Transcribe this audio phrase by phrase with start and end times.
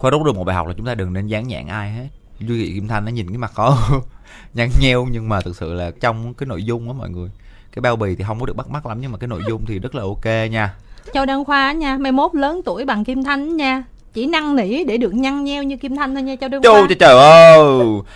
[0.00, 2.06] Khoa rút được một bài học là chúng ta đừng nên dán nhãn ai hết.
[2.40, 3.78] Duy Thị Kim Thanh nó nhìn cái mặt khó
[4.54, 7.28] nhăn nheo nhưng mà thực sự là trong cái nội dung á mọi người
[7.74, 9.64] cái bao bì thì không có được bắt mắt lắm nhưng mà cái nội dung
[9.66, 10.74] thì rất là ok nha
[11.14, 13.82] Châu Đăng Khoa nha, mai mốt lớn tuổi bằng Kim Thanh nha.
[14.12, 16.72] Chỉ năn nỉ để được nhăn nheo như Kim Thanh thôi nha Châu Đăng Chu
[16.72, 16.86] Khoa.
[16.88, 17.68] trời trời ơi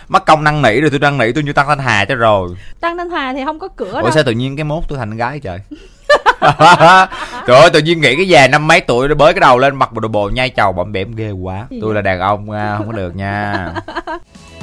[0.09, 2.49] Mất công năn nỉ rồi tôi năn nỉ tôi như Tăng Thanh Hà cho rồi
[2.79, 4.11] Tăng Thanh Hòa thì không có cửa Ủa đâu.
[4.11, 5.59] sao tự nhiên cái mốt tôi thành gái trời
[7.47, 9.75] Trời ơi tự nhiên nghĩ cái già năm mấy tuổi nó bới cái đầu lên
[9.75, 11.67] mặc bộ đồ bồ nhai chầu bậm bẻm ghê quá.
[11.81, 13.67] Tôi là đàn ông à, không có được nha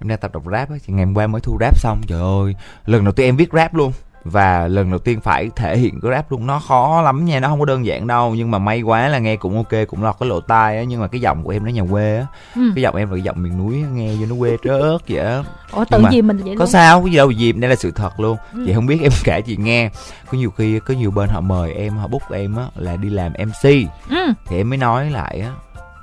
[0.00, 2.00] Em đang tập đọc rap á, thì ngày hôm qua mới thu rap xong.
[2.06, 2.54] Trời ơi,
[2.86, 3.92] lần đầu tiên em viết rap luôn.
[4.28, 6.46] Và lần đầu tiên phải thể hiện cái rap luôn.
[6.46, 8.34] Nó khó lắm nha, nó không có đơn giản đâu.
[8.34, 10.82] Nhưng mà may quá là nghe cũng ok, cũng lọt cái lộ tai á.
[10.84, 12.26] Nhưng mà cái giọng của em nó nhà quê á.
[12.54, 12.60] Ừ.
[12.74, 15.42] Cái giọng em là cái giọng miền núi nghe vô nó quê trớt vậy á.
[15.72, 16.70] Ủa tự gì mình vậy Có luôn.
[16.72, 18.36] sao, cái gì đâu dìm, đây là sự thật luôn.
[18.52, 18.62] Ừ.
[18.66, 19.90] Chị không biết em kể chị nghe.
[20.32, 23.10] Có nhiều khi, có nhiều bên họ mời em, họ book em á Là đi
[23.10, 23.70] làm MC
[24.10, 24.16] Ừ.
[24.46, 25.50] thì em mới nói lại á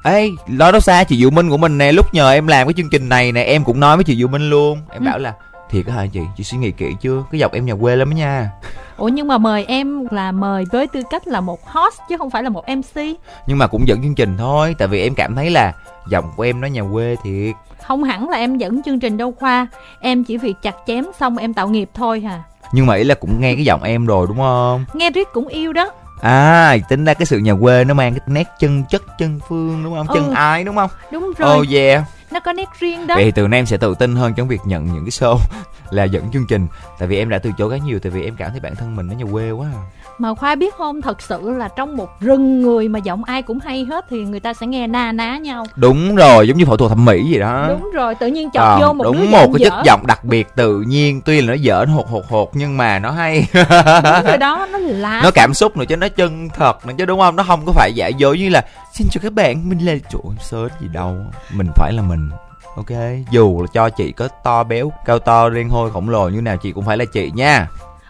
[0.03, 2.73] ê nói đâu xa chị Diệu Minh của mình nè lúc nhờ em làm cái
[2.73, 5.05] chương trình này nè em cũng nói với chị Diệu Minh luôn em Ừ.
[5.05, 5.33] bảo là
[5.69, 8.15] thiệt hả chị chị suy nghĩ kỹ chưa cái dọc em nhà quê lắm á
[8.15, 8.49] nha
[8.97, 12.29] Ủa nhưng mà mời em là mời với tư cách là một host chứ không
[12.29, 13.01] phải là một MC.
[13.47, 15.73] nhưng mà cũng dẫn chương trình thôi tại vì em cảm thấy là
[16.09, 17.55] giọng của em nó nhà quê thiệt
[17.87, 19.67] Không hẳn là em dẫn chương trình đâu khoa.
[20.01, 22.43] Em chỉ việc chặt chém xong em tạo nghiệp thôi hà.
[22.71, 25.47] nhưng mà ý là cũng nghe cái giọng em rồi đúng không Nghe riết cũng
[25.47, 25.91] yêu đó.
[26.23, 29.83] À tính ra cái sự nhà quê nó mang cái nét chân chất chân phương
[29.83, 30.33] đúng không chân Ừ.
[30.35, 31.57] ái đúng không Đúng rồi.
[31.59, 32.03] oh yeah
[32.33, 33.15] Nó có nét riêng đó.
[33.15, 35.37] Vậy thì từ nay em sẽ tự tin hơn trong việc nhận những cái show
[35.89, 36.67] là dẫn chương trình
[36.99, 38.95] Tại vì em đã từ chối khá nhiều Tại vì em cảm thấy bản thân
[38.95, 39.81] mình nó nhà quê quá à.
[40.17, 43.59] Mà Khoa biết không, thật sự là trong một rừng người mà giọng ai cũng
[43.59, 45.65] hay hết thì người ta sẽ nghe na ná nhau.
[45.75, 48.63] Đúng rồi, giống như phẫu thuật thẩm mỹ vậy đó Đúng rồi, tự nhiên chọt
[48.63, 51.53] Ờ, vô một Đúng một cái chất giọng đặc biệt tự nhiên Tuy là nó
[51.53, 55.21] dở nó hột hột hột nhưng mà nó hay Đúng rồi đó, nó lá.
[55.23, 57.71] Nó cảm xúc nữa chứ nó chân thật nữa chứ đúng không Nó không có
[57.71, 58.61] phải giả dối như là
[58.93, 61.15] Xin chào các bạn, mình là chỗ sớm gì đâu?
[61.53, 62.29] Mình phải là mình
[62.75, 62.91] Ok,
[63.31, 66.57] dù là cho chị có to béo, cao to, đen hôi, khổng lồ như nào
[66.57, 67.67] chị cũng phải là chị nha.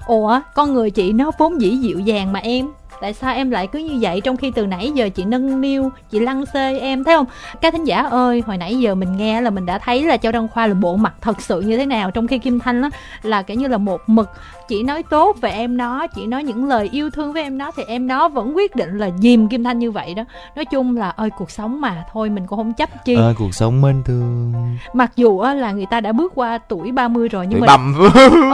[0.08, 2.68] Ủa, con người chị nó vốn dĩ dịu dàng mà em.
[3.04, 5.92] Tại sao em lại cứ như vậy trong khi từ nãy giờ chị nâng niu,
[6.12, 7.04] chị lăng xê em?
[7.04, 7.26] Thấy không?
[7.62, 10.32] Các thính giả ơi, hồi nãy giờ mình nghe là mình đã thấy là Châu
[10.32, 12.90] Đăng Khoa là bộ mặt thật sự như thế nào Trong khi Kim Thanh á
[13.24, 14.30] là kiểu như là một mực.
[14.68, 17.72] Chị nói tốt về em nó, chị nói những lời yêu thương với em nó
[17.78, 20.24] Thì em nó vẫn quyết định là dìm Kim Thanh như vậy đó.
[20.56, 23.16] Nói chung là ơi cuộc sống mà, thôi mình cũng không chấp chi.
[23.16, 24.54] Ờ, cuộc sống mênh thương.
[24.94, 27.78] Mặc dù á, là người ta đã bước qua tuổi 30 rồi nhưng Tuổi mà
[27.78, 27.96] băm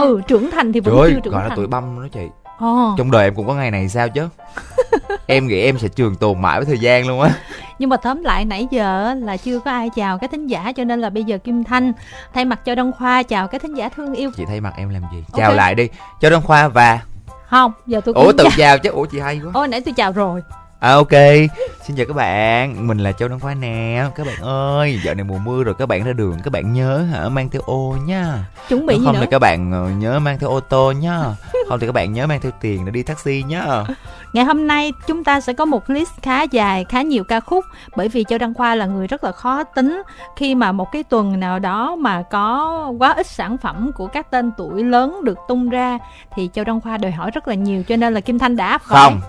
[0.00, 1.56] ừ trưởng thành thì vẫn Trời chưa trưởng gọi là thành.
[1.56, 2.20] tuổi băm đó chị
[2.60, 2.94] Ồ.
[2.98, 4.28] Trong đời em cũng có ngày này sao chứ
[5.26, 7.30] Em nghĩ em sẽ trường tồn mãi với thời gian luôn á
[7.78, 10.84] Nhưng mà tóm lại nãy giờ là chưa có ai chào các thính giả cho
[10.84, 11.92] nên là bây giờ Kim Thanh
[12.34, 14.30] thay mặt cho Đăng Khoa chào các thính giả thương yêu.
[14.36, 15.24] Chị thay mặt em làm gì.
[15.36, 15.88] Chào lại đi
[16.20, 17.00] Cho Đăng Khoa và
[17.48, 18.52] Không, giờ tôi cũng Ủa tự chào.
[18.56, 20.40] chào chứ Ủa chị hay quá Ôi nãy tôi chào rồi.
[20.80, 21.12] À ok,
[21.82, 24.04] xin chào các bạn, mình là Châu Đăng Khoa nè.
[24.14, 26.98] Các bạn ơi, dạo này mùa mưa rồi các bạn ra đường Các bạn nhớ
[27.12, 28.44] hả, mang theo ô nha.
[28.68, 29.20] Chuẩn bị Nếu gì Không nữa?
[29.20, 31.18] thì các bạn ờ, nhớ mang theo ô tô nhá
[31.68, 33.64] Không thì các bạn nhớ mang theo tiền để đi taxi nhá
[34.32, 37.64] Ngày hôm nay chúng ta sẽ có một list khá dài, khá nhiều ca khúc.
[37.96, 40.02] Bởi vì Châu Đăng Khoa là người rất là khó tính.
[40.36, 44.30] Khi mà một cái tuần nào đó mà có quá ít sản phẩm của các
[44.30, 45.98] tên tuổi lớn được tung ra
[46.36, 47.82] thì Châu Đăng Khoa đòi hỏi rất là nhiều.
[47.88, 49.00] Cho nên là Kim Thanh đã áp khỏi.
[49.04, 49.20] Không,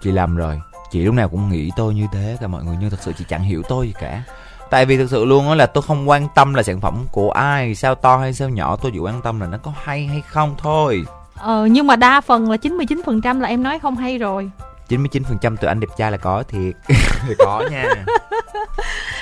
[0.00, 0.60] chị lầm rồi
[0.92, 3.24] Chị lúc nào cũng nghĩ tôi như thế cả mọi người Nhưng thật sự chị
[3.28, 4.22] chẳng hiểu tôi gì cả.
[4.70, 7.30] Tại vì thực sự luôn á là tôi không quan tâm là sản phẩm của
[7.30, 10.22] ai Sao to hay sao nhỏ Tôi chỉ quan tâm là nó có hay hay
[10.28, 11.04] không thôi.
[11.36, 14.50] Ờ, nhưng mà đa phần là 99% là em nói không hay rồi.
[14.88, 16.74] 99% từ anh đẹp trai là có thiệt.
[17.28, 17.94] Thì có nha.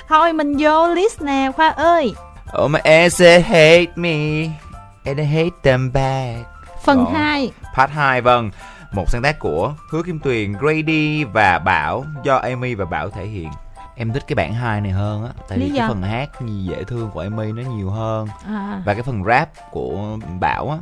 [0.08, 2.14] Thôi mình vô list nè Khoa ơi.
[2.62, 4.48] Oh my ass hate me.
[5.04, 6.46] And I hate them back.
[6.84, 7.10] Phần Đó.
[7.14, 8.50] 2 Part 2 vâng
[8.92, 13.26] Một sáng tác của Hứa Kim Tuyền, Grady và Bảo Do Amy và Bảo thể
[13.26, 13.48] hiện.
[13.96, 15.78] Em thích cái bản 2 này hơn á Tại Lý vì do?
[15.80, 18.28] cái phần hát như dễ thương của Amy nó nhiều hơn.
[18.46, 20.78] À, Và cái phần rap của Bảo á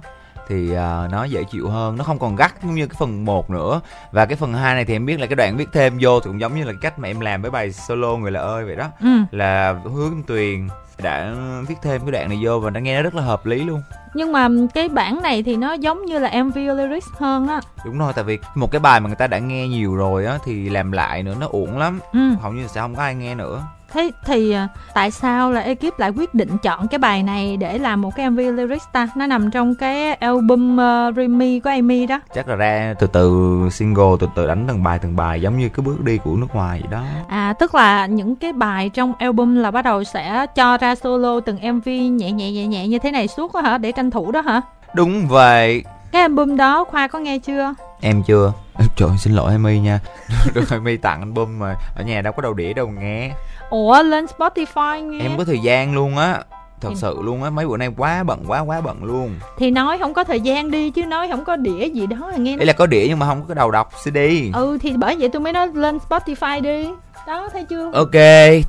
[0.49, 1.97] thì à, nó dễ chịu hơn.
[1.97, 3.81] Nó không còn gắt giống như cái phần 1 nữa.
[4.13, 6.25] Và cái phần 2 này thì em biết là cái đoạn viết thêm vô thì
[6.25, 8.65] cũng giống như là cái cách mà em làm với bài solo người là ơi
[8.65, 8.87] vậy đó.
[9.01, 9.09] Ừ.
[9.31, 10.69] là Kim tuyền
[11.03, 11.35] đã
[11.69, 13.83] viết thêm cái đoạn này vô và nó nghe nó rất là hợp lý luôn.
[14.15, 17.61] Nhưng mà cái bản này thì nó giống như là MV lyrics hơn á.
[17.85, 20.39] Đúng rồi tại vì một cái bài mà người ta đã nghe nhiều rồi á
[20.45, 22.01] thì làm lại nữa nó uổng lắm.
[22.13, 22.19] Ừ.
[22.41, 23.63] hầu như sẽ không có ai nghe nữa
[23.93, 27.79] thế thì à, tại sao là ekip lại quyết định chọn cái bài này để
[27.79, 29.09] làm một cái mv lyrics ta?
[29.17, 32.21] Nó nằm trong cái album uh, Remy của Amy đó.
[32.35, 35.69] Chắc là ra từ từ single từ từ đánh từng bài từng bài giống như
[35.69, 37.03] cái bước đi của nước ngoài vậy đó.
[37.29, 41.41] À tức là những cái bài trong album là bắt đầu sẽ cho ra solo
[41.41, 43.79] từng mv nhẹ nhẹ nhẹ nhẹ như thế này suốt đó hả?
[43.79, 44.61] Để tranh thủ đó hả?
[44.95, 45.85] Đúng vậy.
[46.13, 47.75] Cái album đó khoa có nghe chưa?
[48.01, 48.53] Em chưa.
[48.97, 50.01] Trời xin lỗi em y nha.
[50.55, 53.33] Được em y tặng album mà ở nhà đâu có đầu đĩa đâu nghe
[53.71, 55.19] ủa lên spotify nghe.
[55.21, 56.43] Em có thời gian luôn á.
[56.81, 57.51] Thật Thì- sự luôn á.
[57.51, 59.35] Mấy bữa nay quá bận quá quá bận luôn.
[59.59, 62.37] Thì nói không có thời gian đi chứ nói không có đĩa gì đó là
[62.37, 64.17] nghe đây là có đĩa nhưng mà không có đầu đọc cd.
[64.55, 66.89] Ừ thì bởi vậy tôi mới nói lên spotify đi.
[67.27, 67.91] Đó thấy chưa?
[67.93, 68.15] Ok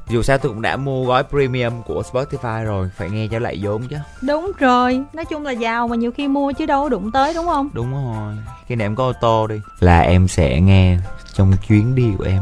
[0.09, 2.89] dù sao tôi cũng đã mua gói premium của spotify rồi.
[2.97, 3.95] Phải nghe cho lại vốn chứ.
[4.21, 5.01] Đúng rồi.
[5.13, 7.69] Nói chung là giàu mà nhiều khi mua chứ đâu có đụng tới đúng không?
[7.73, 8.33] Đúng rồi.
[8.67, 10.97] Khi nào em có ô tô đi là em sẽ nghe
[11.33, 12.41] trong chuyến đi của em.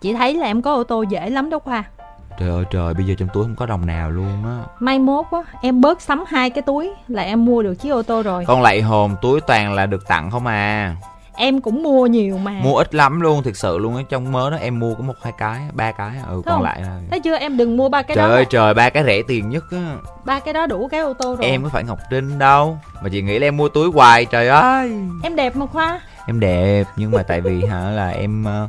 [0.00, 1.84] Chị thấy là em có ô tô dễ lắm đó khoa
[2.38, 4.58] trời ơi trời bây giờ trong túi không có đồng nào luôn á.
[4.80, 8.02] Mai mốt á em bớt sắm hai cái túi là em mua được chiếc ô
[8.02, 8.44] tô rồi.
[8.46, 10.96] Con lạy hồn túi toàn là được tặng không à?
[11.38, 12.50] Em cũng mua nhiều mà.
[12.62, 15.14] Mua ít lắm luôn thực sự luôn á trong mớ đó em mua có một
[15.22, 16.62] hai cái ba cái ừ còn không?
[16.62, 17.36] lại là thấy chưa?
[17.36, 18.34] Em đừng mua ba cái trời đó.
[18.34, 19.96] ơi trời ba cái rẻ tiền nhất á.
[20.24, 21.50] Ba cái đó đủ cái ô tô rồi.
[21.50, 24.48] Em có phải ngọc trinh đâu mà chị nghĩ là em mua túi hoài trời
[24.48, 24.92] ơi.
[25.22, 26.00] Em đẹp mà khoa.
[26.26, 28.68] Em đẹp nhưng mà tại vì hả là em ờ,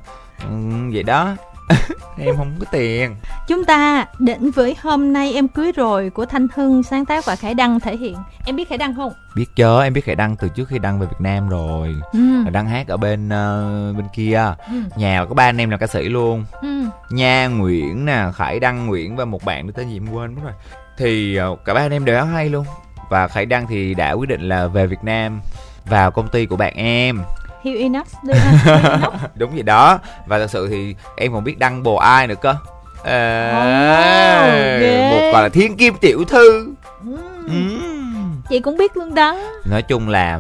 [0.50, 0.56] ừ,
[0.94, 1.36] vậy đó
[2.18, 3.16] em không có tiền.
[3.48, 7.36] Chúng ta đến với hôm nay em cưới rồi của thanh hưng sáng tác và
[7.36, 8.16] khải đăng thể hiện.
[8.46, 9.14] Em biết khải đăng không?
[9.36, 11.96] Biết chớ em biết khải đăng từ trước khi đăng về việt nam rồi.
[12.14, 12.20] Ừ.
[12.52, 14.54] Đăng hát ở bên ờ, bên kia.
[14.72, 14.78] Ừ.
[14.98, 16.46] nhà có ba anh em là ca sĩ luôn.
[16.62, 16.84] Ừ.
[17.10, 20.42] nha nguyễn nè khải đăng nguyễn và một bạn nữa tên gì em quên mất
[20.44, 20.54] rồi.
[20.98, 22.66] Thì ờ, cả ba anh em đều hát hay luôn.
[23.10, 25.42] Và khải đăng thì đã quyết định là về việt nam
[25.86, 27.22] vào công ty của bạn em
[27.64, 28.08] Hill Inox
[29.36, 32.56] đúng vậy đó và thật sự thì em còn biết đăng bồ ai nữa cơ
[33.04, 35.10] à, ghê.
[35.12, 36.74] một gọi là thiên kim tiểu thư
[37.06, 37.18] Ừ.
[37.48, 38.42] Ừm.
[38.50, 40.40] chị cũng biết luôn đó nói chung là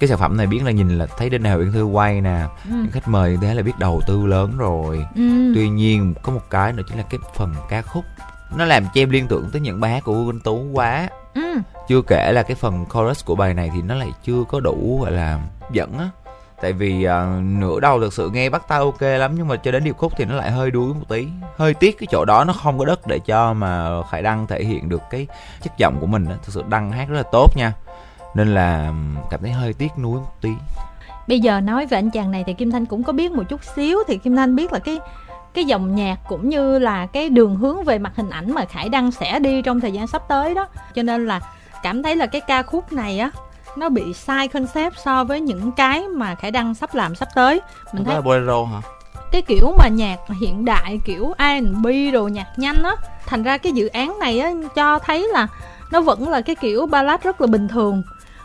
[0.00, 2.40] cái sản phẩm này biết là nhìn là thấy đinh hào uyển thư quay nè
[2.64, 2.70] ừ.
[2.70, 5.52] những khách mời như thế là biết đầu tư lớn rồi Ừ.
[5.54, 8.04] tuy nhiên có một cái nữa chính là cái phần ca khúc
[8.56, 11.42] nó làm cho em liên tưởng tới những bài hát của Vương Tú quá Ừ.
[11.88, 14.98] chưa kể là cái phần chorus của bài này thì nó lại chưa có đủ
[15.02, 15.38] gọi là
[15.72, 16.08] dẫn á
[16.62, 19.72] tại vì uh, nửa đầu thực sự nghe bắt tay ok lắm nhưng mà cho
[19.72, 21.26] đến điệp khúc thì nó lại hơi đuối một tí.
[21.56, 24.64] Hơi tiếc cái chỗ đó nó không có đất để cho mà khải đăng thể
[24.64, 25.26] hiện được cái
[25.62, 27.72] chất giọng của mình đó thực sự đăng hát rất là tốt nha.
[28.34, 28.92] Nên là
[29.30, 30.50] cảm thấy hơi tiếc nuối một tí.
[31.28, 33.60] Bây giờ nói về anh chàng này thì kim thanh cũng có biết một chút
[33.76, 33.98] xíu.
[34.08, 34.98] Thì kim thanh biết là cái
[35.54, 38.88] cái dòng nhạc cũng như là cái đường hướng về mặt hình ảnh mà khải
[38.88, 40.68] đăng sẽ đi trong thời gian sắp tới đó.
[40.94, 41.40] Cho nên là
[41.82, 43.30] cảm thấy là cái ca khúc này á
[43.78, 47.60] nó bị sai concept so với những cái mà khải đăng sắp làm sắp tới.
[47.92, 48.80] Mình thấy là bolero hả?
[49.32, 52.92] cái kiểu mà nhạc hiện đại kiểu R&B đồ nhạc nhanh á
[53.26, 55.46] thành ra cái dự án này á cho thấy là
[55.90, 58.02] nó vẫn là cái kiểu ballad rất là bình thường.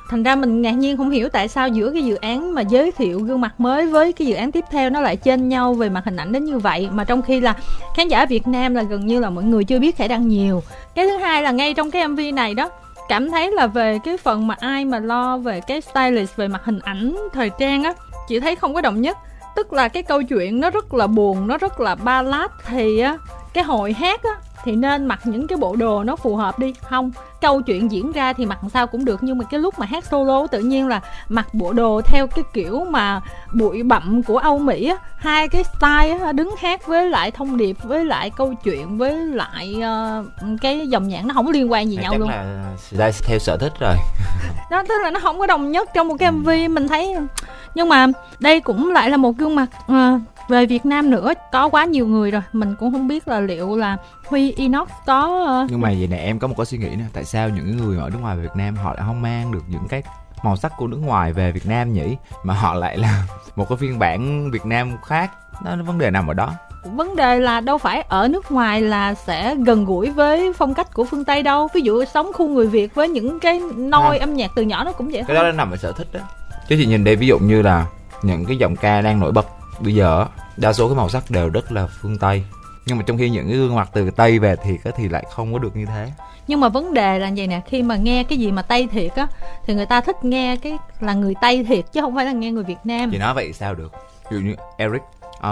[0.09, 2.91] Thành ra mình ngạc nhiên không hiểu tại sao giữa cái dự án mà giới
[2.91, 5.89] thiệu gương mặt mới với cái dự án tiếp theo nó lại chênh nhau về
[5.89, 7.55] mặt hình ảnh đến như vậy mà trong khi là
[7.95, 10.63] khán giả Việt Nam là gần như là mọi người chưa biết khải đăng nhiều.
[10.95, 12.69] Cái thứ hai là ngay trong cái MV này đó
[13.11, 16.61] cảm thấy là về cái phần mà ai mà lo về cái stylist, về mặt
[16.63, 17.93] hình ảnh, thời trang á,
[18.27, 19.17] chị thấy không có đồng nhất.
[19.55, 23.17] Tức là cái câu chuyện nó rất là buồn, nó rất là ballad thì á,
[23.53, 24.31] cái hội hát á
[24.63, 26.73] thì nên mặc những cái bộ đồ nó phù hợp đi.
[26.89, 27.11] Không
[27.41, 30.05] câu chuyện diễn ra thì mặc sao cũng được nhưng mà cái lúc mà hát
[30.05, 33.21] solo tự nhiên là mặc bộ đồ theo cái kiểu mà
[33.53, 37.57] bụi bặm của Âu Mỹ á hai cái style á, đứng hát với lại thông
[37.57, 40.23] điệp với lại câu chuyện với lại ờ,
[40.61, 42.29] cái dòng nhạc nó không có liên quan gì Này nhau chắc luôn.
[42.29, 43.95] là đã theo sở thích rồi.
[44.71, 47.15] Đó tức là nó không có đồng nhất trong một cái mv mình thấy
[47.75, 48.07] nhưng mà
[48.39, 50.19] đây cũng lại là một gương mặt ờ,
[50.49, 52.41] về Việt Nam nữa có quá nhiều người rồi.
[52.53, 56.17] Mình cũng không biết là liệu là Huy Inox có ờ, nhưng mà vậy nè
[56.17, 57.03] em có một cái suy nghĩ nè.
[57.13, 59.63] Tại sao những người ở nước ngoài về Việt Nam họ lại không mang được
[59.67, 60.03] những cái
[60.43, 62.17] màu sắc của nước ngoài về Việt Nam nhỉ?
[62.43, 63.23] Mà họ lại là
[63.55, 65.31] một cái phiên bản Việt Nam khác.
[65.65, 66.53] Đó vấn đề nằm ở đó.
[66.85, 70.93] Vấn đề là đâu phải ở nước ngoài là sẽ gần gũi với phong cách
[70.93, 71.67] của phương Tây đâu.
[71.73, 74.23] Ví dụ sống khu người Việt với những cái nôi À.
[74.23, 75.45] âm nhạc từ nhỏ nó cũng vậy cái thôi.
[75.45, 76.19] đó nằm ở sở thích đó.
[76.69, 77.85] Chứ chị nhìn đây ví dụ như là
[78.23, 79.47] những cái giọng ca đang nổi bật
[79.83, 80.25] bây giờ á,
[80.57, 82.43] đa số cái màu sắc đều rất là phương Tây.
[82.85, 85.25] Nhưng mà trong khi những cái gương mặt từ Tây về thì cái thì lại
[85.31, 86.11] không có được như thế.
[86.47, 89.15] Nhưng mà vấn đề là vậy nè khi mà nghe cái gì mà Tây thiệt
[89.15, 89.27] á
[89.65, 92.51] thì người ta thích nghe cái là người Tây thiệt chứ không phải là nghe
[92.51, 93.11] người Việt Nam.
[93.11, 93.91] Chị nói vậy sao được?
[94.31, 95.01] Ví dụ như Eric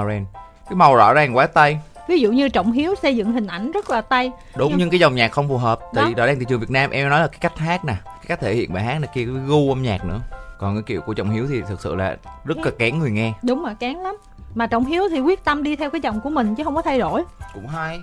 [0.02, 0.26] Oren
[0.70, 1.78] cái màu rõ ràng quá Tây.
[2.08, 4.32] Ví dụ như trọng hiếu xây dựng hình ảnh rất là tây.
[4.56, 5.80] Đúng Nhưng- nhưng cái dòng nhạc không phù hợp.
[5.94, 6.04] Đó.
[6.08, 8.26] thì rõ ràng thị trường Việt Nam em nói là cái cách hát nè cái
[8.28, 10.20] cách thể hiện bài hát này kia cái gu âm nhạc nữa
[10.60, 13.34] còn cái kiểu của trọng hiếu thì thực sự là rất là kén người nghe
[13.44, 14.18] đúng mà kén lắm
[14.56, 16.82] mà trọng hiếu thì quyết tâm đi theo cái dòng của mình chứ không có
[16.82, 17.24] thay đổi
[17.54, 18.02] cũng hay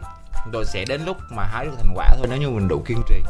[0.53, 3.03] rồi sẽ đến lúc mà hái được thành quả thôi nếu như mình đủ kiên
[3.09, 3.23] trì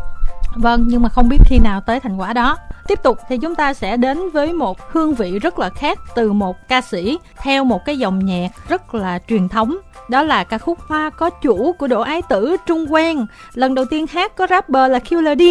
[0.56, 2.56] Vâng, nhưng mà không biết khi nào tới thành quả đó.
[2.86, 6.32] Tiếp tục thì chúng ta sẽ đến với một hương vị rất là khác từ
[6.32, 9.76] một ca sĩ theo một cái dòng nhạc rất là truyền thống.
[10.10, 13.26] Đó là ca khúc Hoa có chủ của Đỗ Ái Tử Trung Quang.
[13.54, 15.42] Lần đầu tiên hát có rapper là Killer D.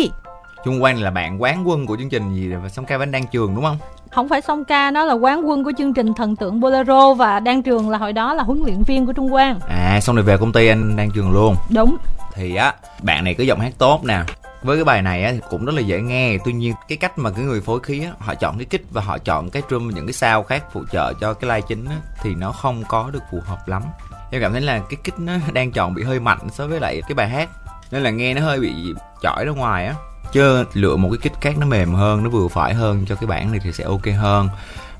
[0.66, 3.28] Trung Quang là bạn quán quân của chương trình gì và song ca vẫn đang
[3.28, 3.78] trường đúng không?
[4.12, 7.40] Không phải song ca, nó là quán quân của chương trình Thần tượng Bolero và
[7.40, 9.60] Đan Trường là hồi đó là huấn luyện viên của Trung Quang.
[9.60, 11.56] À xong rồi về công ty anh đang trường luôn.
[11.70, 11.98] Đúng.
[12.34, 14.24] Thì á, bạn này có giọng hát tốt nè,
[14.64, 17.18] với cái bài này á thì cũng rất là dễ nghe tuy nhiên cái cách
[17.18, 19.90] mà cái người phối khí á họ chọn cái kích và họ chọn cái drum
[19.90, 23.10] những cái sao khác phụ trợ cho cái line chính á thì nó không có
[23.14, 23.84] được phù hợp lắm
[24.32, 27.02] em cảm thấy là cái kích nó đang chọn bị hơi mạnh so với lại
[27.08, 27.50] cái bài hát
[27.92, 28.74] nên là nghe nó hơi bị
[29.22, 29.96] chỏi ra ngoài á
[30.32, 33.28] chứ lựa một cái kích cát nó mềm hơn, nó vừa phải hơn cho cái
[33.28, 34.50] bản này thì sẽ ok hơn.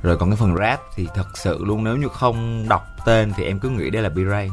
[0.02, 3.44] Rồi còn cái phần rap thì thật sự luôn, nếu như không đọc tên thì
[3.44, 4.50] em cứ nghĩ đây là B-Ray.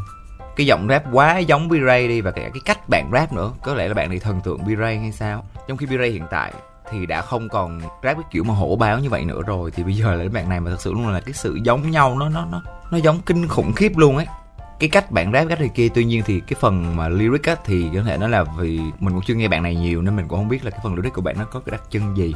[0.56, 3.50] Cái giọng rap quá giống B-Ray đi và cả cái cách bạn rap nữa.
[3.62, 5.44] Có lẽ là bạn này thần tượng B-Ray hay sao?
[5.68, 6.52] Trong khi B-Ray hiện tại
[6.90, 9.70] thì đã không còn rap cái kiểu mà hổ báo như vậy nữa rồi.
[9.70, 11.90] Thì bây giờ là cái bạn này mà thật sự luôn là cái sự giống
[11.90, 14.26] nhau, nó nó nó nó giống kinh khủng khiếp luôn ấy
[14.82, 17.56] cái cách bạn rap, cách này kia, tuy nhiên thì cái phần mà lyric á,
[17.64, 20.28] thì có thể nói là vì mình cũng chưa nghe bạn này nhiều nên mình
[20.28, 22.34] cũng không biết là cái phần lyric của bạn nó có cái đặc trưng gì.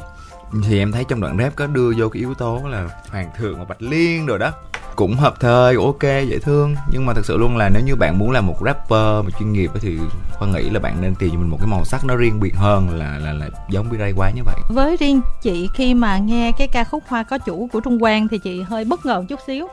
[0.63, 3.59] Thì em thấy trong đoạn rap có đưa vô cái yếu tố là hoàng thượng
[3.59, 4.51] và bạch liên rồi đó.
[4.95, 6.75] Cũng hợp thời, ok, dễ thương.
[6.91, 9.53] Nhưng mà thật sự luôn là nếu như bạn muốn làm một rapper mà chuyên
[9.53, 9.97] nghiệp thì
[10.33, 12.55] khoa nghĩ là bạn nên tìm cho mình một cái màu sắc nó riêng biệt
[12.55, 14.55] hơn là là là giống B-Ray quá như vậy.
[14.69, 18.27] Với riêng chị, khi mà nghe cái ca khúc hoa có chủ của trung quang
[18.27, 19.67] thì chị hơi bất ngờ một chút xíu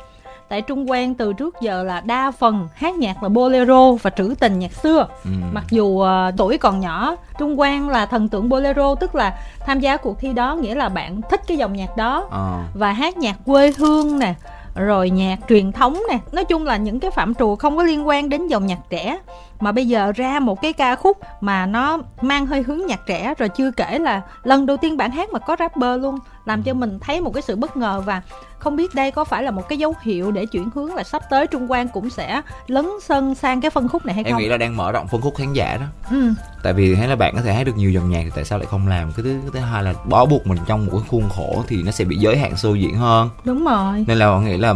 [0.48, 4.34] tại trung quang từ trước giờ là đa phần hát nhạc là bolero và trữ
[4.40, 5.30] tình nhạc xưa ừ.
[5.52, 9.80] mặc dù uh, tuổi còn nhỏ trung quang là thần tượng bolero tức là tham
[9.80, 12.68] gia cuộc thi đó nghĩa là bạn thích cái dòng nhạc đó à.
[12.74, 14.34] và hát nhạc quê hương nè
[14.74, 18.08] rồi nhạc truyền thống nè nói chung là những cái phạm trù không có liên
[18.08, 19.18] quan đến dòng nhạc trẻ
[19.64, 23.34] mà bây giờ ra một cái ca khúc mà nó mang hơi hướng nhạc trẻ
[23.38, 26.74] rồi chưa kể là lần đầu tiên bạn hát mà có rapper luôn làm cho
[26.74, 28.02] mình thấy một cái sự bất ngờ.
[28.06, 28.22] Và
[28.58, 31.22] không biết đây có phải là một cái dấu hiệu để chuyển hướng là sắp
[31.30, 34.40] tới trung quan cũng sẽ lấn sân sang cái phân khúc này hay em không?
[34.40, 35.86] em nghĩ là đang mở rộng phân khúc khán giả đó.
[36.10, 36.32] Ừ.
[36.62, 38.58] tại vì thấy là bạn có thể hát được nhiều dòng nhạc thì tại sao
[38.58, 39.12] lại không làm?
[39.12, 41.82] Cái thứ cái thứ hai là bó buộc mình trong một cái khuôn khổ thì
[41.82, 43.30] nó sẽ bị giới hạn show diễn hơn.
[43.44, 44.04] Đúng rồi.
[44.08, 44.74] Nên là nghĩ là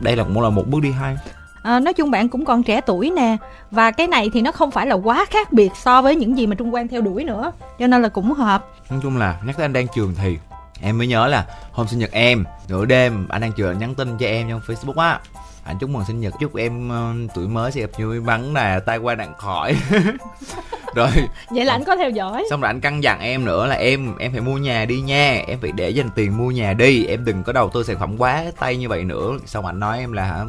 [0.00, 1.16] đây là cũng là một bước đi hay
[1.62, 3.36] à, nói chung bạn cũng còn trẻ tuổi nè.
[3.70, 6.46] Và cái này thì nó không phải là quá khác biệt so với những gì
[6.46, 8.68] mà trung quan theo đuổi nữa cho nên là cũng hợp.
[8.90, 10.38] Nói chung là nhắc tới anh đang trường thì
[10.82, 14.18] em mới nhớ là hôm sinh nhật em nửa đêm anh đang chờ nhắn tin
[14.18, 15.20] cho em trong facebook á.
[15.64, 18.54] Anh chúc mừng sinh nhật chúc em uh, tuổi mới sẽ gặp nhiều may mắn
[18.54, 19.76] nè tay qua nạn khỏi.
[20.94, 21.10] Rồi
[21.50, 22.44] vậy là anh có theo dõi.
[22.50, 25.42] xong rồi anh căn dặn em nữa là em em phải mua nhà đi nha
[25.46, 28.16] em phải để dành tiền mua nhà đi em đừng có đầu tư sản phẩm
[28.18, 29.38] quá tay như vậy nữa.
[29.46, 30.44] Xong anh nói em là hả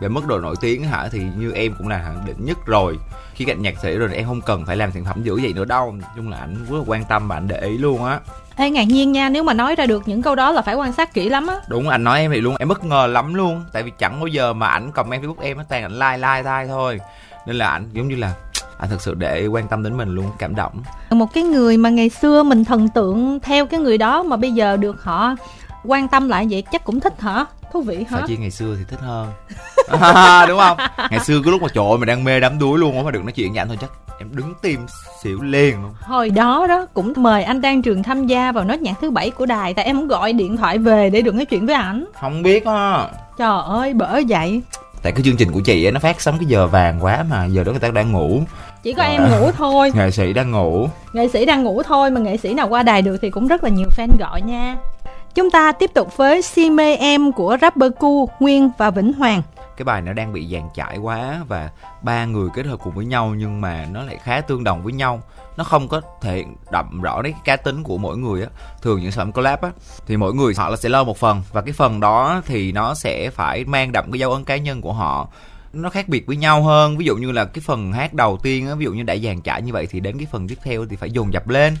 [0.00, 2.98] về mức độ nổi tiếng hả thì như em cũng là định nhất rồi.
[3.34, 5.64] Khi cạnh nhạc sĩ rồi em không cần phải làm sản phẩm dữ vậy nữa
[5.64, 5.94] đâu.
[6.16, 8.20] Chung là anh rất là quan tâm và anh để ý luôn á.
[8.56, 10.92] Ê ngạc nhiên nha, nếu mà nói ra được những câu đó là phải quan
[10.92, 11.56] sát kỹ lắm á.
[11.68, 13.64] Đúng, anh nói em vậy luôn, em bất ngờ lắm luôn.
[13.72, 16.66] Tại vì chẳng bao giờ mà ảnh comment Facebook em, toàn ảnh like like like
[16.68, 17.00] thôi.
[17.46, 18.34] Nên là ảnh giống như là
[18.78, 20.82] anh thực sự để quan tâm đến mình luôn cảm động.
[21.10, 24.52] Một cái người mà ngày xưa mình thần tượng theo cái người đó mà bây
[24.52, 25.34] giờ được họ
[25.84, 27.44] quan tâm lại vậy chắc cũng thích hả
[27.76, 28.16] thú vị hả?
[28.18, 29.32] phải chi ngày xưa thì thích hơn.
[30.00, 30.76] À, đúng không?
[31.10, 33.24] Ngày xưa cái lúc mà trời ơi mà đang mê đắm đuối luôn mà được
[33.24, 34.86] nói chuyện với anh thôi chắc em đứng tim
[35.22, 35.94] xỉu liền luôn.
[36.00, 39.30] Hồi đó đó cũng mời anh đang trường tham gia vào nốt nhạc thứ bảy
[39.30, 42.04] của đài tại em muốn gọi điện thoại về để được nói chuyện với ảnh.
[42.20, 43.08] Không biết á.
[43.38, 44.62] Trời ơi bởi vậy.
[45.02, 47.46] Tại cái chương trình của chị ấy nó phát sóng cái giờ vàng quá mà
[47.46, 48.42] giờ đó người ta đang ngủ.
[48.82, 49.90] Chỉ có à, em ngủ thôi.
[49.94, 50.88] Nghệ sĩ đang ngủ.
[51.12, 53.64] Nghệ sĩ đang ngủ thôi mà nghệ sĩ nào qua đài được thì cũng rất
[53.64, 54.76] là nhiều fan gọi nha
[55.36, 59.42] Chúng ta tiếp tục với Si mê em của rapper Cu, Nguyên và Vĩnh Hoàng.
[59.76, 61.70] Cái bài nó đang bị dàn trải quá và
[62.02, 64.92] ba người kết hợp cùng với nhau nhưng mà nó lại khá tương đồng với
[64.92, 65.22] nhau.
[65.56, 68.48] Nó không có thể hiện đậm rõ đấy cái cá tính của mỗi người á.
[68.82, 69.70] Thường những sản phẩm collab á
[70.06, 72.94] thì mỗi người họ là sẽ lo một phần và cái phần đó thì nó
[72.94, 75.28] sẽ phải mang đậm cái dấu ấn cá nhân của họ
[75.72, 78.68] nó khác biệt với nhau hơn ví dụ như là cái phần hát đầu tiên
[78.68, 80.86] á ví dụ như đã dàn trải như vậy thì đến cái phần tiếp theo
[80.90, 81.76] thì phải dồn dập lên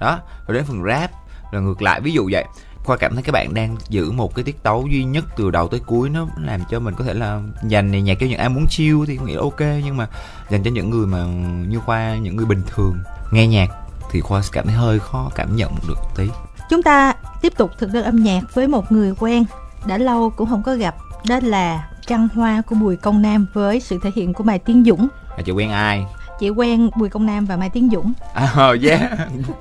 [0.00, 1.10] đó rồi đến phần rap
[1.52, 2.44] là ngược lại ví dụ vậy
[2.84, 5.68] khoa cảm thấy các bạn đang giữ một cái tiết tấu duy nhất từ đầu
[5.68, 6.10] tới cuối.
[6.10, 8.96] Nó làm cho mình có thể là dành này nhạc cho những ai muốn chill
[9.06, 10.08] thì nghĩ là ok nhưng mà
[10.50, 11.24] dành cho những người mà
[11.68, 12.98] như khoa những người bình thường
[13.30, 13.68] nghe nhạc
[14.10, 16.28] thì khoa cảm thấy hơi khó cảm nhận được tí.
[16.70, 19.44] Chúng ta tiếp tục thực đơn âm nhạc với một người quen
[19.86, 20.94] đã lâu cũng không có gặp
[21.28, 24.84] đó là trăng hoa của bùi công nam với sự thể hiện của mai tiến
[24.84, 25.08] dũng.
[25.36, 26.04] À, chị quen ai?
[26.40, 28.12] Chị quen bùi công nam và mai tiến dũng.
[28.34, 29.10] À yeah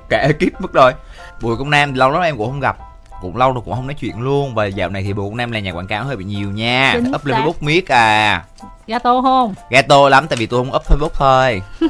[0.09, 0.93] cả ekip mất rồi.
[1.41, 2.77] Bùi công nam lâu lắm em cũng không gặp
[3.21, 4.55] cũng lâu rồi cũng không nói chuyện luôn.
[4.55, 6.91] Và dạo này thì bộ nam là nhà quảng cáo hơi bị nhiều nha.
[6.93, 7.43] Chính up lên xác.
[7.43, 8.45] facebook miết à.
[8.88, 9.53] Gato không?
[9.69, 11.61] Gato lắm tại vì tôi không up facebook thôi.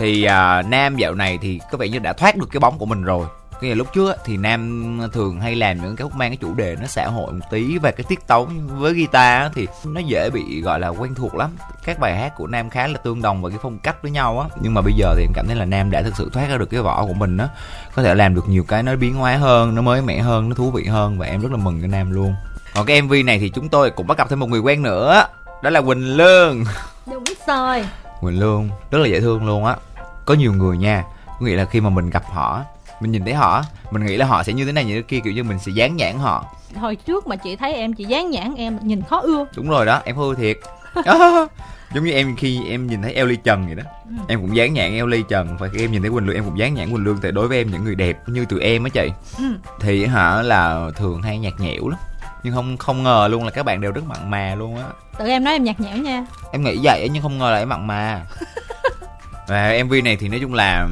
[0.00, 2.86] Thì à, nam dạo này thì có vẻ như đã thoát được cái bóng của
[2.86, 3.26] mình rồi
[3.60, 6.36] cái là lúc trước á, thì nam thường hay làm những cái khúc mang cái
[6.36, 10.00] chủ đề nó xã hội một tí và cái tiết tấu với guitar thì nó
[10.00, 11.50] dễ bị gọi là quen thuộc lắm.
[11.84, 14.40] Các bài hát của nam khá là tương đồng và cái phong cách với nhau
[14.40, 14.48] á.
[14.60, 16.56] Nhưng mà bây giờ thì em cảm thấy là nam đã thực sự thoát ra
[16.56, 17.48] được cái vỏ của mình á.
[17.94, 20.54] Có thể làm được nhiều cái nó biến hóa hơn nó mới mẻ hơn nó
[20.54, 22.34] thú vị hơn và em rất là mừng cho nam luôn.
[22.74, 25.24] Còn cái mv này thì chúng tôi cũng bắt gặp thêm một người quen nữa
[25.62, 26.64] đó là quỳnh lương.
[27.06, 27.84] Đúng rồi.
[28.20, 29.76] Quỳnh Lương rất là dễ thương luôn á.
[30.24, 32.60] Có nhiều người nha có nghĩa là khi mà mình gặp họ
[33.00, 35.20] mình nhìn thấy họ mình nghĩ là họ sẽ như thế này như thế kia
[35.24, 36.44] kiểu như mình sẽ dán nhãn họ.
[36.76, 39.46] Hồi trước mà chị thấy em chị dán nhãn em nhìn khó ưa.
[39.56, 40.56] Đúng rồi đó em hư thiệt.
[41.04, 41.48] Đó.
[41.94, 43.82] giống như em khi em nhìn thấy Ellie Trần vậy đó.
[44.08, 44.14] Ừ.
[44.28, 46.58] em cũng dán nhãn Ellie Trần và khi em nhìn thấy Quỳnh Lương em cũng
[46.58, 48.90] dán nhãn Quỳnh Lương tại đối với em những người đẹp như tụi em á
[48.90, 49.10] chị.
[49.38, 49.44] Ừ.
[49.80, 51.98] thì hả là thường hay nhạt nhẽo lắm.
[52.42, 54.84] Nhưng không không ngờ luôn là các bạn đều rất mặn mà luôn á.
[55.18, 56.26] Tự em nói em nhạt nhẽo nha.
[56.52, 58.20] Em nghĩ vậy nhưng không ngờ là em mặn mà.
[59.48, 60.88] Và mv này thì nói chung là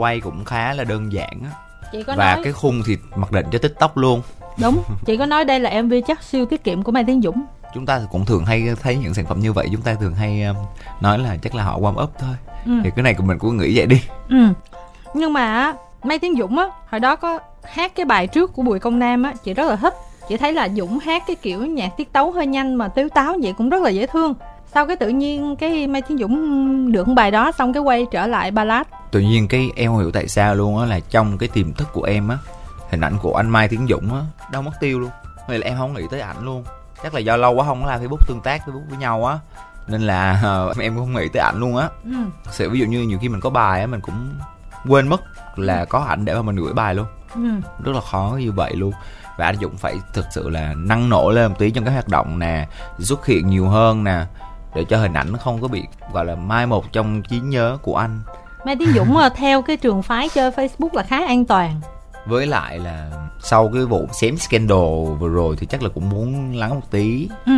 [0.00, 1.50] quay cũng khá là đơn giản á.
[1.92, 4.22] Chị có và nói cái khung thì mặc định cho tiktok luôn.
[4.62, 7.44] Đúng chị có nói đây là mv chắc siêu tiết kiệm của mai tiến dũng.
[7.74, 10.42] Chúng ta cũng thường hay thấy những sản phẩm như vậy chúng ta thường hay
[10.42, 10.56] um,
[11.00, 12.34] nói là chắc là họ warm up thôi.
[12.66, 12.72] Ừ.
[12.84, 14.02] thì cái này của mình cũng nghĩ vậy đi.
[14.28, 14.46] Ừ.
[15.14, 18.62] Nhưng mà á, mai tiến dũng á hồi đó có hát cái bài trước của
[18.62, 19.94] bùi công nam á chị rất là thích.
[20.28, 23.36] Chị thấy là dũng hát cái kiểu nhạc tiết tấu hơi nhanh mà tiếu táo
[23.42, 24.34] vậy cũng rất là dễ thương.
[24.74, 28.26] Sau cái tự nhiên cái mai tiến dũng được bài đó xong cái quay trở
[28.26, 31.48] lại ballad tự nhiên cái em không hiểu tại sao luôn á là trong cái
[31.48, 32.38] tiềm thức của em á
[32.90, 34.20] hình ảnh của anh mai tiến dũng á
[34.52, 35.10] đâu mất tiêu luôn.
[35.48, 36.64] Hay là em không nghĩ tới ảnh luôn.
[37.02, 39.38] Chắc là do lâu quá không có làm facebook tương tác facebook với nhau á.
[39.86, 41.88] Nên là ờ, em cũng không nghĩ tới ảnh luôn á.
[42.04, 42.10] Ừ.
[42.50, 44.34] sẽ ví dụ như nhiều khi mình có bài á mình cũng
[44.88, 45.20] quên mất
[45.56, 47.06] là có ảnh để mà mình gửi bài luôn.
[47.34, 47.50] Ừ.
[47.84, 48.92] rất là khó như vậy luôn.
[49.38, 52.08] Và anh Dũng phải thực sự là năng nổ lên một tí trong các hoạt
[52.08, 54.24] động nè xuất hiện nhiều hơn nè
[54.74, 57.78] để cho hình ảnh nó không có bị gọi là mai một trong trí nhớ
[57.82, 58.20] của anh
[58.64, 61.80] mai tiến dũng ờ, theo cái trường phái chơi facebook là khá an toàn.
[62.26, 63.10] Với lại là
[63.42, 64.78] sau cái vụ xém scandal
[65.20, 67.28] vừa rồi thì chắc là cũng muốn lắng một tí.
[67.46, 67.52] Ừ.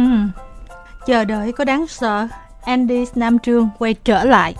[1.06, 2.26] chờ đợi có đáng sợ.
[2.64, 4.54] Andy nam trương quay trở lại.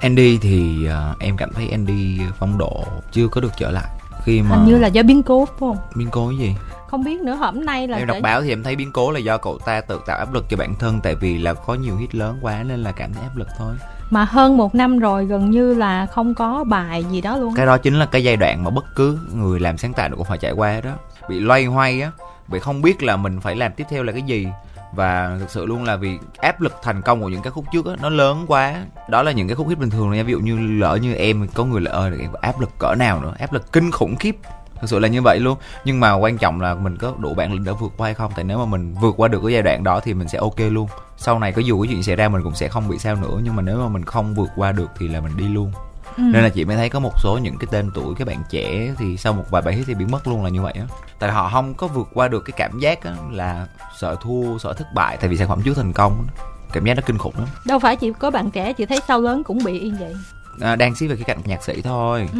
[0.00, 3.88] Andy thì ờ, em cảm thấy Andy phong độ chưa có được trở lại.
[4.24, 5.76] Khi mà hình như là do biến cố phải không?
[5.96, 6.54] Biến cố gì?
[6.86, 9.10] Không biết nữa hôm nay là em đọc trở- báo thì em thấy biến cố
[9.10, 11.74] là do cậu ta tự tạo áp lực cho bản thân tại vì là có
[11.74, 13.74] nhiều hit lớn quá nên là cảm thấy áp lực thôi
[14.10, 17.66] mà hơn một năm rồi gần như là không có bài gì đó luôn cái
[17.66, 20.26] đó chính là cái giai đoạn mà bất cứ người làm sáng tạo đều cũng
[20.26, 20.90] phải trải qua đó.
[21.28, 22.10] Bị loay hoay á
[22.48, 24.48] bị không biết là mình phải làm tiếp theo là cái gì.
[24.96, 27.86] Và thực sự luôn là vì áp lực thành công của những cái khúc trước
[27.86, 28.74] đó, nó lớn quá.
[29.08, 30.22] Đó là những cái khúc hit bình thường nha.
[30.22, 32.94] Ví dụ như lỡ như em có người là ơi em có áp lực cỡ
[32.94, 33.32] nào nữa?
[33.38, 34.36] Áp lực kinh khủng khiếp
[34.80, 35.58] thực sự là như vậy luôn.
[35.84, 38.32] Nhưng mà quan trọng là mình có đủ bản lĩnh để vượt qua hay không?
[38.36, 40.58] Tại nếu mà mình vượt qua được cái giai đoạn đó thì mình sẽ ok
[40.58, 40.88] luôn.
[41.16, 43.40] Sau này có dù cái chuyện xảy ra mình cũng sẽ không bị sao nữa.
[43.42, 45.72] Nhưng mà nếu mà mình không vượt qua được thì là mình đi luôn.
[46.16, 46.22] Ừ.
[46.32, 48.94] nên là chị mới thấy có một số những cái tên tuổi các bạn trẻ
[48.98, 50.84] thì sau một vài bài hit thì biến mất luôn là như vậy á.
[51.18, 53.66] Tại họ không có vượt qua được cái cảm giác á là
[53.98, 55.16] sợ thua sợ thất bại.
[55.20, 56.26] Tại vì sản phẩm trước thành công
[56.72, 57.48] cảm giác nó kinh khủng lắm.
[57.66, 60.14] Đâu phải chỉ có bạn trẻ chị thấy sau lớn cũng bị y vậy
[60.60, 62.28] à, đang xí về cái cạnh nhạc sĩ thôi.
[62.32, 62.38] Ừ.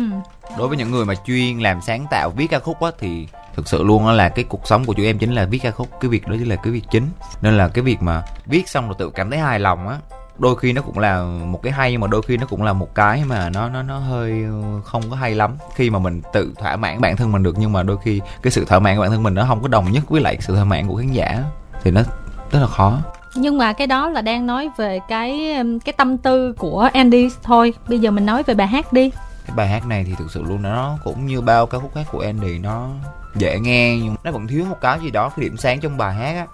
[0.59, 3.69] đối với những người mà chuyên làm sáng tạo viết ca khúc á thì thực
[3.69, 5.89] sự luôn á là cái cuộc sống của chú em chính là viết ca khúc.
[6.01, 7.09] Cái việc đó chính là cái việc chính.
[7.43, 9.99] Nên là cái việc mà viết xong rồi tự cảm thấy hài lòng á
[10.39, 12.73] đôi khi nó cũng là một cái hay nhưng mà đôi khi nó cũng là
[12.73, 15.57] một cái mà nó nó nó hơi ờ, không có hay lắm.
[15.75, 18.51] Khi mà mình tự thỏa mãn bản thân mình được nhưng mà đôi khi cái
[18.51, 20.55] sự thỏa mãn của bản thân mình nó không có đồng nhất với lại sự
[20.55, 21.45] thỏa mãn của khán giả
[21.83, 22.03] thì nó
[22.51, 22.99] rất là khó
[23.35, 27.29] nhưng mà cái đó là đang nói về cái um, cái tâm tư của Andy
[27.43, 27.75] thôi.
[27.89, 29.11] Bây giờ mình nói về bài hát đi.
[29.47, 32.05] Cái bài hát này thì thực sự luôn, nó cũng như bao ca khúc khác
[32.13, 32.89] của Andy, nó
[33.35, 36.15] dễ nghe nhưng nó vẫn thiếu một cái gì đó, cái điểm sáng trong bài
[36.15, 36.47] hát á.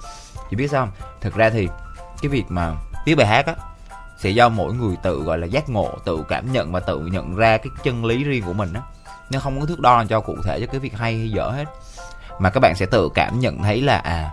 [0.50, 0.94] Chị biết sao không?
[1.20, 1.68] Thực ra thì
[2.22, 2.72] cái việc mà
[3.06, 3.54] viết bài hát á,
[4.18, 7.36] sẽ do mỗi người tự, gọi là, giác ngộ, tự cảm nhận và tự nhận
[7.36, 8.80] ra cái chân lý riêng của mình á.
[9.32, 11.64] Nó không có thước đo cho cụ thể cho cái việc hay hay dở hết.
[12.38, 14.30] Mà các bạn sẽ tự cảm nhận thấy là à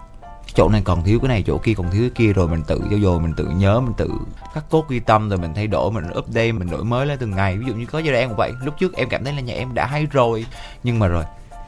[0.58, 2.34] chỗ này còn thiếu cái này chỗ kia còn thiếu cái kia.
[2.34, 4.10] Rồi mình tự cho dồi mình tự nhớ mình tự
[4.54, 7.32] khắc cốt ghi tâm rồi mình thay đổi mình update mình đổi mới lên từng
[7.32, 7.58] ngày.
[7.58, 8.52] Ví dụ như có giai đoạn cũng vậy.
[8.64, 10.46] Lúc trước em cảm thấy là nhà em đã hay rồi
[10.84, 11.24] nhưng mà rồi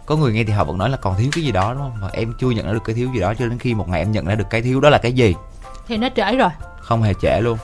[0.06, 1.98] có người nghe thì họ vẫn nói là còn thiếu cái gì đó đúng không?
[2.02, 4.00] Và em chưa nhận ra được cái thiếu gì đó cho đến khi một ngày
[4.00, 5.36] em nhận ra được cái thiếu đó là cái gì.
[5.88, 6.50] Thì nó trễ rồi.
[6.80, 7.58] Không hề trễ luôn.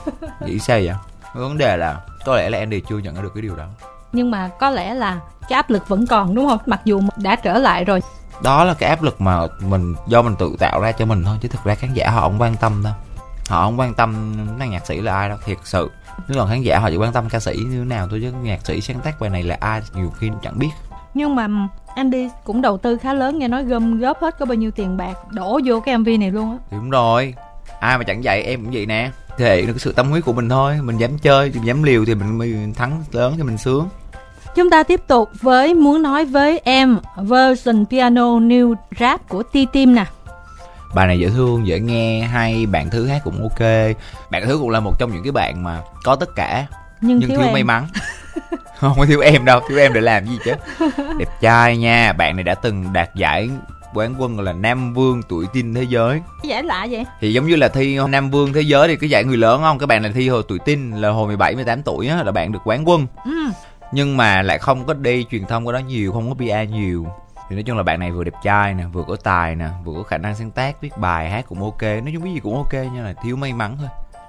[0.46, 0.94] Nghĩ sao vậy?
[1.34, 3.66] Vấn đề là có lẽ là Andy chưa nhận ra được cái điều đó.
[4.12, 6.58] Nhưng mà có lẽ là cái áp lực vẫn còn đúng không?
[6.66, 8.00] Mặc dù đã trở lại rồi
[8.42, 11.36] đó là cái áp lực mà mình do mình tự tạo ra cho mình thôi
[11.42, 12.92] chứ thực ra khán giả họ không quan tâm đâu.
[13.48, 15.90] Họ không quan tâm là nhạc sĩ là ai đâu thiệt sự.
[16.28, 18.32] Nếu còn khán giả họ chỉ quan tâm ca sĩ như thế nào thôi chứ
[18.42, 20.70] nhạc sĩ sáng tác bài này là ai nhiều khi chẳng biết.
[21.14, 21.48] Nhưng mà
[21.94, 24.96] Andy cũng đầu tư khá lớn nghe nói gom góp hết có bao nhiêu tiền
[24.96, 26.56] bạc đổ vô cái MV này luôn á.
[26.70, 27.34] Đúng rồi.
[27.80, 29.10] Ai mà chẳng vậy em cũng vậy nè.
[29.38, 30.78] Thể hiện được cái sự tâm huyết của mình thôi.
[30.82, 33.88] Mình dám chơi mình dám liều thì mình, mình thắng lớn thì mình sướng
[34.56, 39.66] Chúng ta tiếp tục với Muốn nói với em version piano new rap của Ti
[39.72, 40.04] Tim nè.
[40.94, 43.60] bài này dễ thương dễ nghe hay bạn thứ hát cũng ok.
[44.30, 46.66] Bạn thứ cũng là một trong những cái bạn mà có tất cả
[47.00, 47.86] Nhưng, nhưng thiếu, thiếu may mắn.
[48.76, 50.52] Không có thiếu em đâu thiếu em để làm gì chứ.
[51.18, 53.50] Đẹp trai nha bạn này đã từng đạt giải
[53.94, 56.20] quán quân là nam vương tuổi teen thế giới.
[56.42, 57.04] Cái giải lạ vậy?
[57.20, 59.78] thì giống như là thi nam vương thế giới thì cái giải người lớn không?
[59.78, 62.52] Các bạn này thi hồi tuổi teen là hồi 17 18 tuổi á là bạn
[62.52, 63.06] được quán quân.
[63.24, 63.30] Ừ
[63.92, 67.06] nhưng mà lại không có đi truyền thông của đó nhiều, không có PR nhiều.
[67.48, 69.94] Thì nói chung là bạn này vừa đẹp trai nè, vừa có tài nè, vừa
[69.96, 71.82] có khả năng sáng tác, viết bài, hát cũng ok.
[71.82, 73.88] Nói chung cái gì cũng ok, nhưng là thiếu may mắn thôi.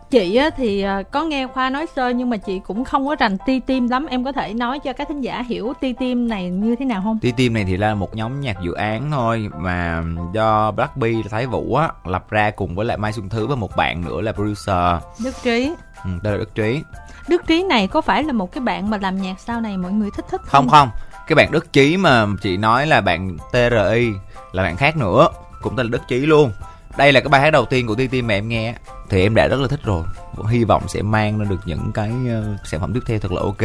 [0.09, 3.15] Chị á, thì à, có nghe Khoa nói sơ nhưng mà chị cũng không có
[3.19, 4.05] rành Ti Tim lắm.
[4.05, 7.01] Em có thể nói cho các thính giả hiểu Ti Tim này như thế nào
[7.03, 7.19] không?
[7.21, 11.45] Tí Tim này thì là một nhóm nhạc dự án thôi mà do Blackpink Thái
[11.45, 14.31] Vũ á lập ra cùng với lại Mai Xuân Thứ và một bạn nữa là
[14.31, 15.73] producer Đức Trí.
[16.03, 16.81] ừ, tên là Đức Trí
[17.27, 19.91] Đức Trí này có phải là một cái bạn mà làm nhạc sau này mọi
[19.91, 20.89] người thích thích không không
[21.27, 24.11] cái bạn Đức Trí mà chị nói là bạn TRI
[24.51, 25.27] là bạn khác nữa
[25.61, 26.51] cũng tên là Đức Trí luôn
[26.97, 28.75] đây là cái bài hát đầu tiên của TT mà em nghe
[29.09, 30.03] thì em đã rất là thích rồi.
[30.49, 33.41] Hy vọng sẽ mang ra được những cái ờ, sản phẩm tiếp theo thật là
[33.41, 33.57] ok.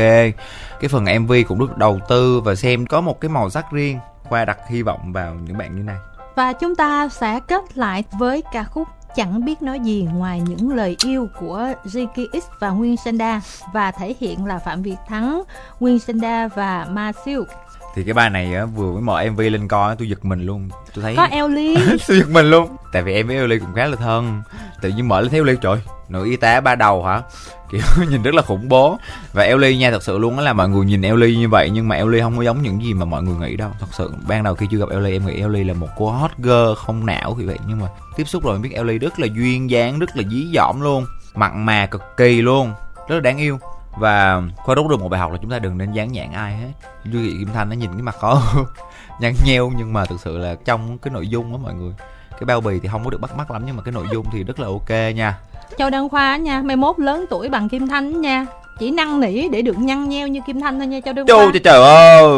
[0.81, 3.99] Cái phần MV cũng được đầu tư và xem có một cái màu sắc riêng
[4.23, 5.97] khoa đặt hy vọng vào những bạn như này.
[6.37, 10.75] Và chúng ta sẽ kết lại với ca khúc Chẳng biết nói gì ngoài những
[10.75, 13.41] lời yêu của JKX X và Nguyên Sanda
[13.73, 15.43] và thể hiện là Phạm Việt Thắng,
[15.81, 17.45] Nguyên Sanda và Ma Siêu
[17.95, 20.69] thì cái bài này á, vừa mới mở mv lên coi tôi giật mình luôn.
[20.95, 21.77] Tôi thấy Có Ellie.
[22.09, 22.77] tôi giật mình luôn.
[22.93, 24.43] Tại vì em với Ellie cũng khá là thân.
[24.81, 25.79] Tự nhiên mở lên thấy Ellie trời
[26.13, 27.23] nữ y tá ba đầu hả?
[27.71, 28.99] Kiểu nhìn rất là khủng bố.
[29.33, 31.89] Và Ellie nha thật sự luôn á là mọi người nhìn Ellie như vậy nhưng
[31.89, 33.71] mà Ellie không có giống những gì mà mọi người nghĩ đâu.
[33.81, 36.31] Thật sự ban đầu khi chưa gặp Ellie em nghĩ Ellie là một cô hot
[36.39, 37.59] girl không não như vậy.
[37.67, 40.81] Nhưng mà tiếp xúc rồi biết Ellie rất là duyên dáng rất là dí dỏm
[40.81, 41.07] luôn.
[41.35, 42.73] Mặn mà cực kỳ luôn.
[43.09, 43.59] Rất là đáng yêu
[43.97, 46.57] và khoa rút được một bài học là chúng ta đừng nên dán nhãn ai
[46.57, 46.71] hết
[47.05, 48.43] Duy Thị Kim Thanh nó nhìn cái mặt khó
[49.21, 51.95] nhăn nheo nhưng mà thực sự là trong cái nội dung á mọi người
[52.31, 54.27] cái bao bì thì không có được bắt mắt lắm nhưng mà cái nội dung
[54.33, 55.39] thì rất là ok nha
[55.79, 58.47] Châu Đăng Khoa nha, mai mốt lớn tuổi bằng Kim Thanh nha.
[58.79, 61.37] Chỉ năn nỉ để được nhăn nheo như Kim Thanh thôi nha Châu Đăng Chu
[61.37, 61.51] Khoa.
[61.53, 62.33] trời trời ơi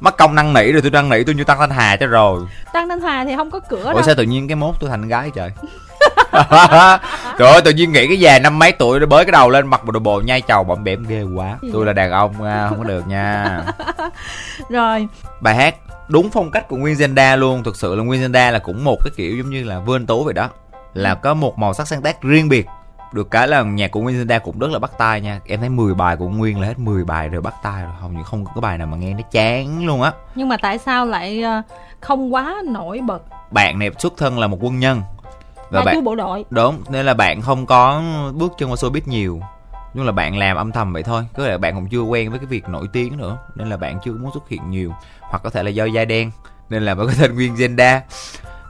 [0.00, 2.40] mất công năn nỉ rồi tôi năn nỉ tôi như tăng thanh hà cho rồi
[2.72, 4.02] Tăng Thanh Hòa thì không có cửa ủa đâu.
[4.02, 5.50] sao tự nhiên cái mốt tôi thành gái trời
[7.38, 9.66] trời ơi tự nhiên nghĩ cái già năm mấy tuổi nó bới cái đầu lên
[9.66, 11.58] mặc bộ đồ bồ nhai chầu bậm bẻm ghê quá.
[11.72, 13.62] Tôi là đàn ông à, không có được nha.
[14.68, 15.08] Rồi,
[15.40, 15.74] bài hát
[16.08, 18.96] đúng phong cách của Nguyên Zenda luôn thực sự là Nguyên Zenda là cũng một
[19.04, 20.48] cái kiểu giống như là vươn tố vậy đó.
[20.94, 22.66] Là có một màu sắc sáng tác riêng biệt
[23.12, 25.40] được cái là nhạc của Nguyên Zenda cũng rất là bắt tai nha.
[25.46, 28.10] Em thấy 10 bài của Nguyên là hết 10 bài đều bắt tai rồi hầu
[28.10, 30.12] như không có bài nào mà nghe nó chán luôn á.
[30.34, 31.62] Nhưng mà tại sao lại ờ,
[32.00, 33.22] không quá nổi bật?
[33.50, 35.02] Bạn này xuất thân là một quân nhân
[35.74, 36.44] và chú bạn bộ đội?
[36.50, 38.02] đúng nên là bạn không có
[38.34, 39.40] bước chân vào showbiz nhiều.
[39.94, 42.30] Nhưng là bạn làm âm thầm vậy thôi có thể là bạn cũng chưa quen
[42.30, 44.92] với cái việc nổi tiếng nữa nên là bạn chưa muốn xuất hiện nhiều.
[45.20, 46.30] Hoặc có thể là do da đen
[46.70, 48.00] nên là bạn có tên nguyên Zenda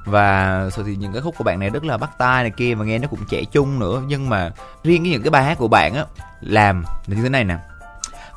[0.04, 2.74] và sự thì những cái khúc của bạn này rất là bắt tai này kia
[2.74, 4.02] và nghe nó cũng trẻ trung nữa.
[4.06, 4.50] Nhưng mà
[4.84, 6.04] riêng cái những cái bài hát của bạn á
[6.40, 7.56] làm là như thế này nè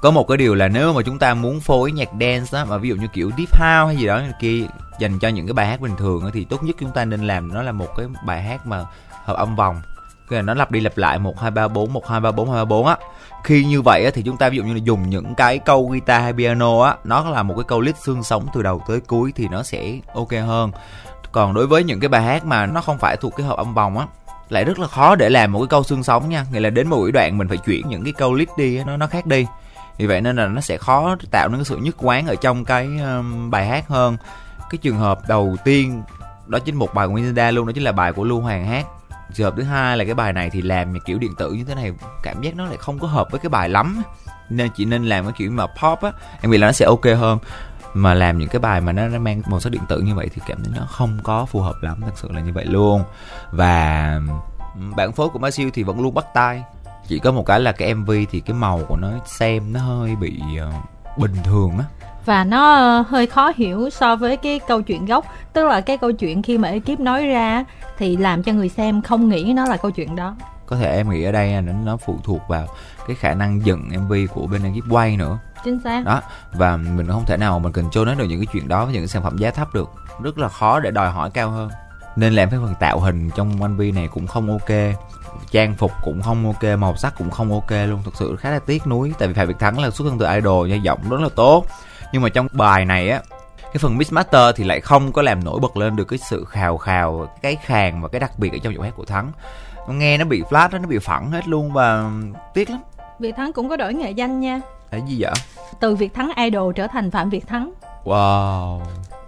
[0.01, 2.77] có một cái điều là nếu mà chúng ta muốn phối nhạc dance á mà
[2.77, 4.65] ví dụ như kiểu deep house hay gì đó kia
[4.99, 7.27] dành cho những cái bài hát bình thường á, thì tốt nhất chúng ta nên
[7.27, 8.85] làm nó là một cái bài hát mà
[9.25, 9.81] hợp âm vòng.
[10.29, 12.51] Cái là nó lặp đi lặp lại một hai ba bốn một hai ba bốn
[12.51, 12.97] hai ba bốn á.
[13.43, 15.87] Khi như vậy á, thì chúng ta ví dụ như là dùng những cái câu
[15.87, 18.99] guitar hay piano á nó là một cái câu lít xương sống từ đầu tới
[18.99, 20.71] cuối thì nó sẽ ok hơn.
[21.31, 23.73] Còn đối với những cái bài hát mà nó không phải thuộc cái hợp âm
[23.73, 24.05] vòng á
[24.49, 26.45] lại rất là khó để làm một cái câu xương sống nha.
[26.51, 29.07] Nghĩa là đến một đoạn mình phải chuyển những cái câu lít đi nó nó
[29.07, 29.45] khác đi
[29.97, 32.65] vì vậy nên là nó sẽ khó tạo nên cái sự nhất quán ở trong
[32.65, 34.17] cái um, bài hát hơn.
[34.69, 36.03] Cái trường hợp đầu tiên
[36.47, 38.85] đó chính một bài của Winda luôn đó chính là bài của Lưu Hoàng hát.
[39.33, 41.75] Trường hợp thứ hai là cái bài này thì làm kiểu điện tử như thế
[41.75, 41.91] này
[42.23, 44.03] cảm giác nó lại không có hợp với cái bài lắm.
[44.49, 47.05] Nên chị nên làm cái kiểu mà pop á em nghĩ là nó sẽ ok
[47.05, 47.39] hơn.
[47.93, 50.29] Mà làm những cái bài mà nó, nó mang màu sắc điện tử như vậy
[50.35, 53.03] thì cảm thấy nó không có phù hợp lắm thật sự là như vậy luôn.
[53.51, 54.13] Và
[54.75, 56.63] um, bản phối của Masil thì vẫn luôn bắt tay
[57.07, 60.15] chỉ có một cái là cái MV thì cái màu của nó xem nó hơi
[60.15, 60.71] bị ờ,
[61.17, 61.85] bình thường á.
[62.25, 65.25] Và nó ờ, hơi khó hiểu so với cái câu chuyện gốc.
[65.53, 67.65] Tức là cái câu chuyện khi mà ekip nói ra
[67.97, 70.35] thì làm cho người xem không nghĩ nó là câu chuyện đó.
[70.65, 72.67] Có thể em nghĩ ở đây là nó, nó phụ thuộc vào
[73.07, 75.37] cái khả năng dựng MV của bên ekip quay nữa.
[75.65, 76.05] Chính xác.
[76.05, 76.21] Đó
[76.53, 78.93] và mình không thể nào mình cần cho nó được những cái chuyện đó với
[78.93, 79.89] những cái sản phẩm giá thấp được.
[80.23, 81.69] Rất là khó để đòi hỏi cao hơn.
[82.15, 84.69] Nên làm cái phần tạo hình trong MV này cũng không ok
[85.51, 88.01] trang phục cũng không ok màu sắc cũng không ok luôn.
[88.05, 90.25] Thực sự khá là tiếc nuối tại vì Phạm Việt Thắng là xuất thân từ
[90.35, 91.65] idol nha giọng rất là tốt.
[92.11, 93.21] Nhưng mà trong bài này á
[93.63, 96.45] cái phần mix master thì lại không có làm nổi bật lên được cái sự
[96.45, 99.31] khào khào cái khàn và cái đặc biệt ở trong giọng hát của thắng.
[99.89, 102.11] Nghe nó bị flat đó, nó bị phẳng hết luôn và
[102.53, 102.79] tiếc lắm.
[103.19, 104.61] Việt Thắng cũng có đổi nghệ danh nha.
[104.91, 105.33] Là gì vậy?
[105.79, 107.71] Từ Việt Thắng idol trở thành Phạm Việt Thắng.
[108.03, 108.79] Wow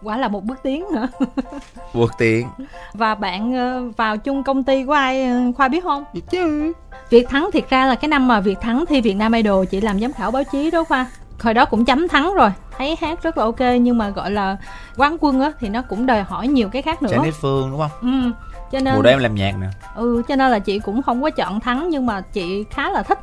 [0.02, 1.08] quả là một bước tiến hả?
[1.94, 2.48] Vượt tiền
[2.94, 6.04] và bạn ờ, vào chung công ty của ai ờ, khoa biết không?
[6.14, 6.74] Gì chứ.
[7.10, 9.82] Việt Thắng thiệt ra là cái năm mà Việt Thắng thi Việt Nam Idol chị
[9.82, 11.06] làm giám khảo báo chí đó khoa.
[11.40, 14.58] Hồi đó cũng chấm thắng rồi thấy hát rất là ok nhưng mà gọi là
[14.98, 17.12] quán quân á thì nó cũng đòi hỏi nhiều cái khác nữa.
[17.12, 17.92] Janet Phương đúng không?
[18.02, 18.32] Ừ
[18.72, 19.68] cho nên mùa đó em làm nhạc nè.
[19.96, 23.04] Ừ cho nên là chị cũng không có chọn thắng nhưng mà chị khá là
[23.04, 23.20] thích.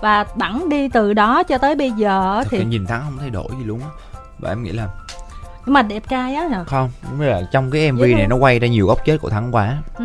[0.00, 3.30] Và bẵng đi từ đó cho tới bây giờ Thật thì nhìn thắng không thay
[3.30, 3.88] đổi gì luôn á.
[4.38, 4.88] Và em nghĩ là
[5.66, 8.58] nhưng mà đẹp trai á hả không đúng là trong cái mv này nó quay
[8.58, 9.78] ra nhiều góc chết của thắng quá.
[9.98, 10.04] Ừ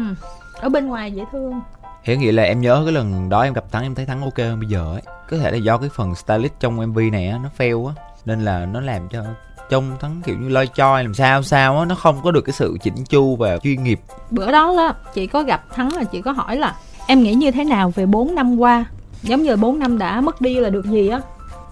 [0.61, 1.61] ở bên ngoài dễ thương.
[2.03, 4.37] Hiểu nghĩa là em nhớ cái lần đó em gặp Thắng em thấy Thắng ok
[4.37, 5.01] hơn bây giờ ấy.
[5.29, 7.93] Có thể là do cái phần stylist trong MV này á, nó fail á
[8.25, 9.23] Nên là nó làm cho
[9.69, 12.53] trông Thắng kiểu như loi choi làm sao sao á Nó không có được cái
[12.53, 13.99] sự chỉnh chu và chuyên nghiệp.
[14.31, 16.75] Bữa đó là chị có gặp thắng là chị có hỏi là
[17.07, 18.85] em nghĩ như thế nào về 4 năm qua?
[19.21, 21.21] Giống như 4 năm đã mất đi là được gì á.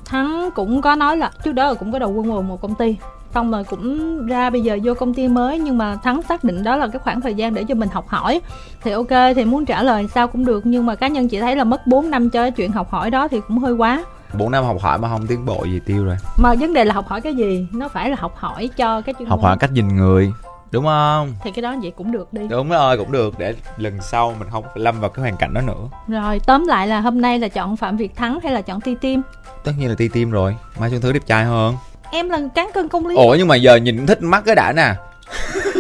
[0.05, 2.95] Thắng cũng có nói là trước đó cũng có đầu quân vào một công ty
[3.33, 6.63] xong rồi cũng ra bây giờ vô công ty mới nhưng mà thắng xác định
[6.63, 8.41] đó là cái khoảng thời gian để cho mình học hỏi.
[8.83, 11.55] Thì ok thì muốn trả lời sao cũng được nhưng mà cá nhân chị thấy
[11.55, 14.03] là mất 4 năm cho chuyện học hỏi đó thì cũng hơi quá.
[14.37, 16.15] 4 năm học hỏi mà không tiến bộ gì tiêu rồi.
[16.37, 17.67] Mà vấn đề là học hỏi cái gì?
[17.71, 19.45] Nó phải là học hỏi cho cái chuyên Học môn.
[19.47, 20.31] hỏi cách nhìn người
[20.71, 21.33] Đúng không?
[21.43, 22.47] thì cái đó vậy cũng được đi.
[22.47, 25.53] Đúng rồi cũng được để lần sau mình không phải lâm vào cái hoàn cảnh
[25.53, 25.89] đó nữa.
[26.07, 28.95] Rồi tóm lại là hôm nay là chọn phạm việt thắng hay là chọn ti
[28.95, 29.21] tim?
[29.63, 30.55] Tất nhiên là ti tim rồi.
[30.79, 31.75] Mai Xuân Thứ đẹp trai hơn
[32.11, 33.15] em là cán cân công lý.
[33.15, 34.93] Ủa nhưng mà giờ nhìn thích mắt cái đã nè.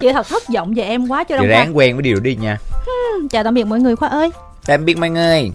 [0.00, 2.58] Chị thật thất vọng về em quá cho đông ráng quen với điều đi nha.
[3.30, 4.30] Chào tạm biệt mọi người khoa ơi.
[4.66, 5.52] Tạm biệt mọi người